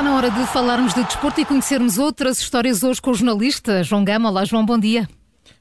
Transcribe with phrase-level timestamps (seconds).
[0.00, 3.84] Está na hora de falarmos de desporto e conhecermos outras histórias hoje com o jornalista
[3.84, 4.30] João Gama.
[4.30, 5.06] Olá, João, bom dia.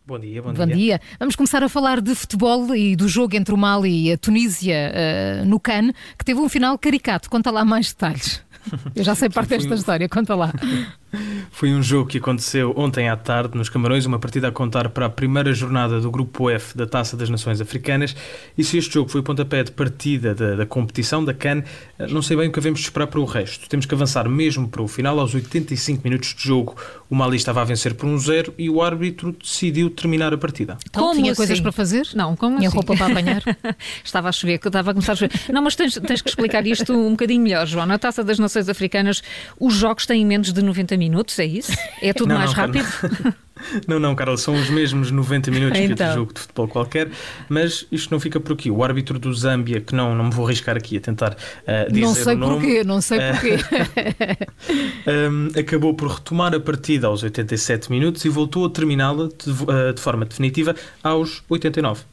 [0.07, 0.75] Bom dia, bom, bom dia.
[0.75, 1.01] dia.
[1.19, 4.93] Vamos começar a falar de futebol e do jogo entre o Mali e a Tunísia
[4.93, 7.29] uh, no Cannes, que teve um final caricato.
[7.29, 8.41] Conta lá mais detalhes.
[8.95, 10.53] Eu já sei parte desta história, conta lá.
[11.51, 15.07] Foi um jogo que aconteceu ontem à tarde nos Camarões, uma partida a contar para
[15.07, 18.15] a primeira jornada do Grupo F da Taça das Nações Africanas.
[18.57, 21.63] E se este jogo foi o pontapé de partida da, da competição, da CAN,
[22.09, 23.67] não sei bem o que devemos esperar para o resto.
[23.67, 26.75] Temos que avançar mesmo para o final, aos 85 minutos de jogo.
[27.09, 30.77] O Mali estava a vencer por um zero e o árbitro decidiu terminar a partida.
[30.87, 31.37] Então, como tinha assim?
[31.37, 32.07] coisas para fazer?
[32.13, 32.77] Não, como Tinha assim?
[32.77, 33.41] roupa para apanhar?
[34.03, 35.31] estava a chover, que eu estava a começar a chover.
[35.51, 37.85] Não, mas tens, tens que explicar isto um bocadinho melhor, João.
[37.85, 39.23] Na Taça das Nações Africanas,
[39.59, 40.98] os jogos têm menos de 90 minutos,
[41.41, 41.71] é isso?
[42.01, 42.87] É tudo não, mais não, rápido?
[43.87, 45.95] Não, não, Carla, são os mesmos 90 minutos então.
[45.95, 47.09] que outro jogo de futebol qualquer,
[47.49, 48.71] mas isto não fica por aqui.
[48.71, 52.05] O árbitro do Zâmbia, que não, não me vou arriscar aqui a tentar uh, dizer
[52.05, 53.57] Não sei porquê, não sei porquê.
[54.69, 59.49] Uh, um, acabou por retomar a partida aos 87 minutos e voltou a terminá-la de,
[59.51, 62.03] uh, de forma definitiva aos 89.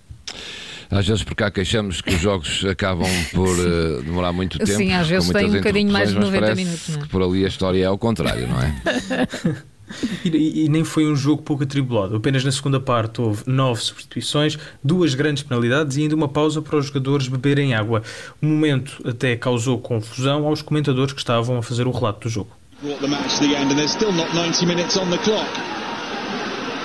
[0.91, 4.73] Às vezes por cá queixamos que os jogos acabam por uh, demorar muito tempo.
[4.73, 6.89] Sim, às vezes tem um bocadinho mais de 90 minutos.
[6.89, 7.03] Não é?
[7.03, 9.67] que por ali a história é ao contrário, não é?
[10.25, 12.17] E, e, nem foi um jogo pouco atribulado.
[12.17, 16.77] Apenas na segunda parte houve nove substituições, duas grandes penalidades e ainda uma pausa para
[16.77, 18.03] os jogadores beberem água.
[18.43, 22.51] O momento até causou confusão aos comentadores que estavam a fazer o relato do jogo.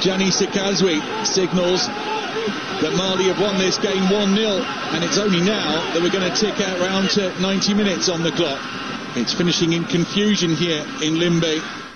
[0.02, 6.02] Gianni Sikazwi signals that Mali have won this game 1-0 and it's only now that
[6.02, 8.59] we're going to tick out round to 90 minutes on the clock.
[9.16, 11.91] It's finishing in confusion here in Limbe.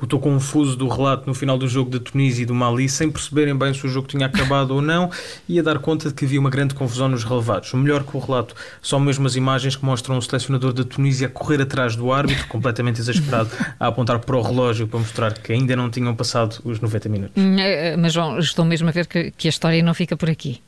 [0.00, 3.10] O tom confuso do relato no final do jogo da Tunísia e do Mali, sem
[3.10, 5.10] perceberem bem se o jogo tinha acabado ou não,
[5.48, 7.72] e a dar conta de que havia uma grande confusão nos relevados.
[7.72, 11.26] O melhor que o relato são mesmo as imagens que mostram o selecionador da Tunísia
[11.26, 15.52] a correr atrás do árbitro, completamente exasperado, a apontar para o relógio para mostrar que
[15.52, 17.42] ainda não tinham passado os 90 minutos.
[17.42, 20.16] Hum, é, é, mas, João, estou mesmo a ver que, que a história não fica
[20.16, 20.60] por aqui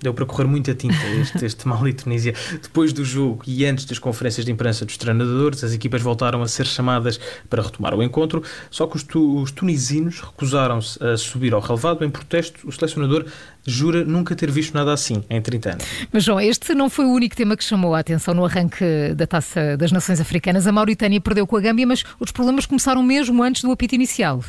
[0.00, 2.34] deu para correr muita tinta este, este Mali Tunísia.
[2.62, 6.48] Depois do jogo e antes das conferências de imprensa dos treinadores, as equipas voltaram a
[6.48, 7.18] ser chamadas
[7.48, 12.04] para retomar o encontro, só que os, tu, os tunisinos recusaram-se a subir ao relevado.
[12.04, 13.24] Em protesto, o selecionador
[13.66, 15.84] jura nunca ter visto nada assim em 30 anos.
[16.12, 19.26] Mas, João, este não foi o único tema que chamou a atenção no arranque da
[19.26, 20.66] Taça das Nações Africanas.
[20.66, 24.42] A Mauritânia perdeu com a Gâmbia, mas os problemas começaram mesmo antes do apito inicial.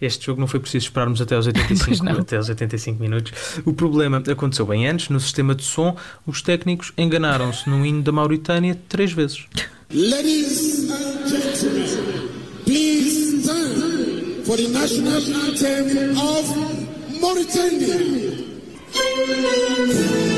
[0.00, 3.32] Este jogo não foi preciso esperarmos até aos 85, até aos 85 minutos.
[3.64, 5.08] O problema aconteceu bem antes.
[5.08, 5.96] No sistema de som,
[6.26, 9.46] os técnicos enganaram-se no hino da Mauritânia três vezes.
[9.94, 12.30] Ladies and gentlemen,
[12.64, 18.31] please stand for the national anthem of Mauritania.
[19.14, 20.31] Thank you.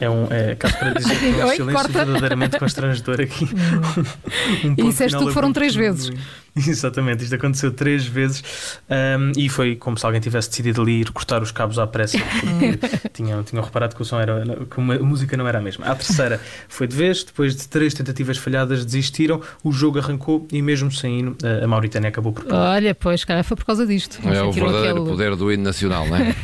[0.00, 2.04] É um é, caso para dizer que é um silêncio corta.
[2.04, 3.44] verdadeiramente constrangedor aqui.
[4.64, 6.10] um, um e disseste tu que foram três vezes.
[6.56, 8.42] Exatamente, isto aconteceu três vezes
[8.90, 12.18] um, e foi como se alguém tivesse decidido ali ir cortar os cabos à pressa
[12.18, 15.86] porque tinham, tinham reparado que o som era que a música não era a mesma.
[15.86, 20.60] A terceira foi de vez, depois de três tentativas falhadas desistiram, o jogo arrancou e
[20.60, 24.18] mesmo sem hino a Mauritânia acabou por Olha, pois, cara, foi por causa disto.
[24.26, 25.10] É o verdadeiro aquele...
[25.10, 26.34] poder do hino nacional, não é?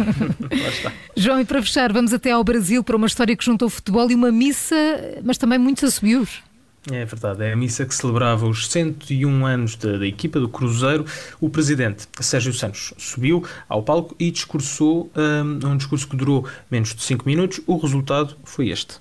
[1.17, 4.15] João, e para fechar, vamos até ao Brasil para uma história que juntou futebol e
[4.15, 4.77] uma missa,
[5.25, 6.43] mas também muitos assobios.
[6.91, 11.05] É verdade, é a missa que celebrava os 101 anos da, da, equipa do Cruzeiro.
[11.41, 16.95] O presidente Sérgio Santos subiu ao palco e discursou um, um discurso que durou menos
[16.95, 17.61] de 5 minutos.
[17.67, 18.99] O resultado foi este.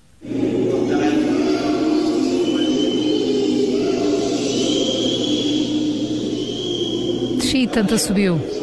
[7.55, 8.54] Desci, tanto subiu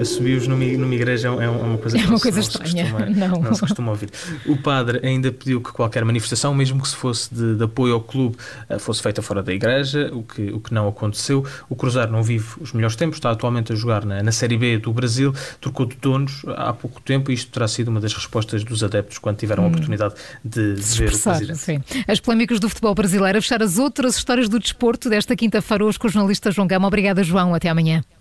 [0.00, 2.86] assobios numa, numa igreja é, é uma coisa, é uma coisa estranha.
[2.86, 3.40] Se costuma, não.
[3.42, 4.10] não se costuma ouvir.
[4.46, 8.00] O padre ainda pediu que qualquer manifestação, mesmo que se fosse de, de, apoio ao
[8.00, 8.36] clube,
[8.68, 11.44] eh, fosse feita fora da igreja, o que, o que não aconteceu.
[11.68, 14.78] O Cruzeiro não vive os melhores tempos, está atualmente a jogar na, na Série B
[14.78, 18.64] do Brasil, trocou de donos há pouco tempo e isto terá sido uma das respostas
[18.64, 19.70] dos adeptos quando tiveram a hum.
[19.70, 20.14] oportunidade
[20.44, 21.58] de, de ver o presidente.
[21.58, 21.82] Sim.
[22.06, 25.98] As polémicas do futebol brasileiro, a fechar as outras histórias do desporto desta quinta-feira hoje
[25.98, 26.86] com o jornalista João Gama.
[26.86, 27.54] Obrigada, João.
[27.54, 28.02] Até amanhã.